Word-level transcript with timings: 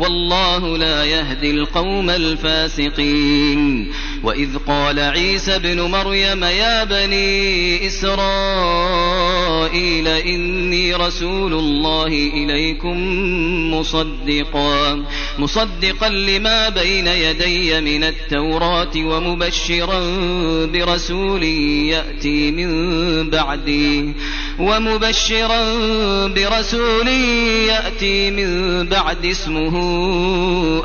والله 0.00 0.78
لا 0.78 1.04
يهدي 1.04 1.50
القوم 1.50 2.10
الفاسقين. 2.10 3.92
وإذ 4.22 4.56
قال 4.56 5.00
عيسى 5.00 5.56
ابن 5.56 5.80
مريم 5.80 6.44
يا 6.44 6.84
بني 6.84 7.86
إسرائيل 7.86 8.16
إني 10.08 10.94
رسول 10.94 11.52
الله 11.52 12.06
إليكم 12.06 12.96
مصدقا. 13.74 15.04
مصدقا 15.38 16.08
لما 16.08 16.68
بين 16.68 17.06
يدي 17.06 17.80
من 17.80 18.04
التوراة 18.04 18.96
ومبشرا 18.96 20.00
برسول 20.66 21.42
يأتي 21.42 22.50
من 22.50 22.70
بعدي. 23.30 24.14
ومبشرا 24.58 25.62
برسول 26.26 27.08
يأتي 27.68 28.30
من 28.30 28.86
بعد 28.88 29.26
اسمه 29.26 29.76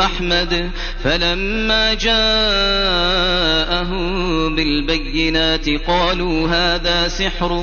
أحمد. 0.00 0.70
فلما 1.04 1.94
جاءهم 1.94 3.30
بالبينات 4.54 5.68
قالوا 5.68 6.48
هذا 6.48 7.08
سحر 7.08 7.62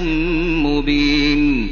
مبين. 0.66 1.72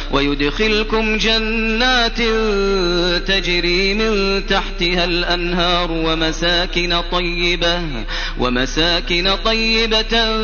ويدخلكم 0.13 1.17
جنات 1.17 2.17
تجري 3.27 3.93
من 3.93 4.41
تحتها 4.45 5.05
الأنهار 5.05 5.91
ومساكن 5.91 7.01
طيبة 7.11 7.81
ومساكن 8.39 9.35
طيبة 9.45 10.37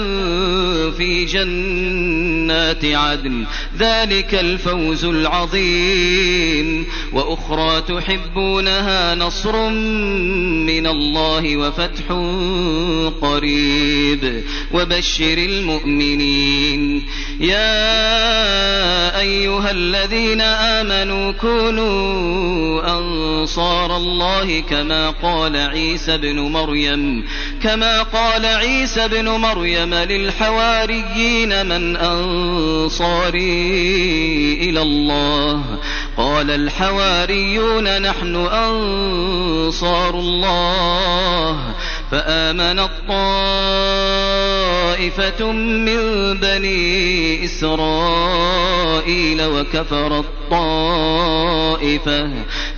في 0.91 1.25
جنات 1.25 2.85
عدن. 2.85 3.45
ذلك 3.79 4.35
الفوز 4.35 5.05
العظيم. 5.05 6.85
وأخرى 7.13 7.81
تحبونها 7.81 9.15
نصر 9.15 9.69
من 9.69 10.87
الله 10.87 11.57
وفتح 11.57 12.11
قريب. 13.21 14.43
وبشر 14.73 15.37
المؤمنين. 15.37 17.03
يا 17.39 17.97
أيها 19.19 19.56
الذين 19.65 20.41
آمنوا 20.41 21.31
كونوا 21.31 22.97
أنصار 22.97 23.97
الله 23.97 24.59
كما 24.59 25.09
قال 25.09 25.55
عيسى 25.55 26.13
ابن 26.13 26.39
مريم 26.39 27.27
كما 27.63 28.03
قال 28.03 28.45
عيسى 28.45 29.05
ابن 29.05 29.29
مريم 29.29 29.93
للحواريين 29.93 31.65
من 31.65 31.97
أنصاري 31.97 33.37
إلى 34.61 34.81
الله. 34.81 35.63
قال 36.17 36.51
الحواريون 36.51 38.01
نحن 38.01 38.35
أنصار 38.35 40.19
الله. 40.19 41.57
فآمن 42.11 42.87
طائفة 43.07 43.91
من 45.51 46.33
بني 46.37 47.43
إسرائيل 49.07 49.41
وكفر 49.41 50.19
الطائفة 50.19 50.83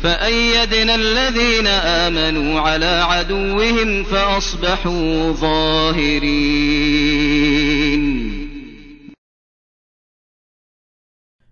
فأيدنا 0.04 0.96
الذين 0.96 1.68
آمنوا 1.68 2.60
على 2.60 2.86
عدوهم 2.86 4.04
فأصبحوا 4.04 5.32
ظاهرين. 5.32 6.30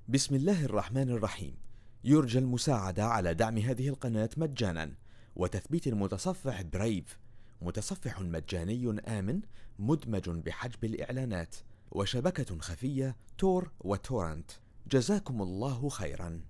بسم 0.07 0.35
الله 0.35 0.65
الرحمن 0.65 1.09
الرحيم. 1.09 1.55
يرجى 2.03 2.39
المساعدة 2.39 3.05
على 3.05 3.33
دعم 3.33 3.57
هذه 3.57 3.89
القناة 3.89 4.29
مجانا. 4.37 4.91
وتثبيت 5.35 5.87
المتصفح 5.87 6.61
برايف 6.61 7.17
متصفح 7.61 8.21
مجاني 8.21 9.01
آمن 9.07 9.39
مدمج 9.79 10.29
بحجب 10.29 10.83
الإعلانات. 10.83 11.55
وشبكة 11.91 12.59
خفية 12.59 13.15
تور 13.37 13.71
وتورنت. 13.79 14.51
جزاكم 14.91 15.41
الله 15.41 15.89
خيرا. 15.89 16.41